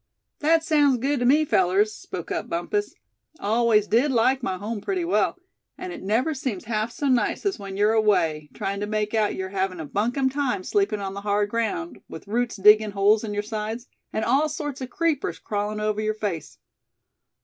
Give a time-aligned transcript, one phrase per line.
[0.39, 2.95] "That sounds good to me, fellers," spoke up Bumpus.
[3.39, 5.37] "Always did like my home pretty well,
[5.77, 9.35] and it never seems half so nice as when you're away, trying to make out
[9.35, 13.31] you're having a bunkum time sleeping on the hard ground, with roots diggin' holes in
[13.31, 16.57] your sides; and all sorts of creepers crawlin' over your face.